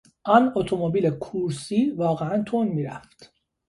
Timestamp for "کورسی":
1.09-1.91